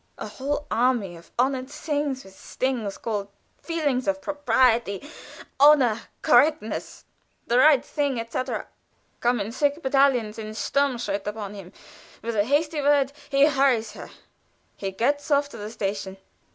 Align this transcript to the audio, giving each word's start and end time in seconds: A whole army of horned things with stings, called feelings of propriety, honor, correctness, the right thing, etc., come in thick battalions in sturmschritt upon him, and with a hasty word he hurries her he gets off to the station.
A 0.17 0.27
whole 0.27 0.65
army 0.71 1.15
of 1.15 1.29
horned 1.37 1.69
things 1.69 2.23
with 2.23 2.33
stings, 2.33 2.97
called 2.97 3.27
feelings 3.61 4.07
of 4.07 4.19
propriety, 4.19 5.07
honor, 5.59 6.01
correctness, 6.23 7.05
the 7.45 7.59
right 7.59 7.85
thing, 7.85 8.19
etc., 8.19 8.65
come 9.19 9.39
in 9.39 9.51
thick 9.51 9.83
battalions 9.83 10.39
in 10.39 10.55
sturmschritt 10.55 11.27
upon 11.27 11.53
him, 11.53 11.67
and 11.67 12.23
with 12.23 12.35
a 12.35 12.45
hasty 12.45 12.81
word 12.81 13.13
he 13.29 13.45
hurries 13.45 13.91
her 13.93 14.09
he 14.75 14.89
gets 14.89 15.29
off 15.29 15.49
to 15.49 15.57
the 15.57 15.69
station. 15.69 16.17